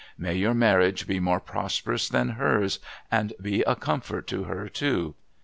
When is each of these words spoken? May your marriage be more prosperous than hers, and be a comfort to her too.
May 0.17 0.33
your 0.33 0.55
marriage 0.55 1.05
be 1.05 1.19
more 1.19 1.39
prosperous 1.39 2.09
than 2.09 2.29
hers, 2.29 2.79
and 3.11 3.33
be 3.39 3.61
a 3.67 3.75
comfort 3.75 4.25
to 4.29 4.45
her 4.45 4.67
too. 4.67 5.13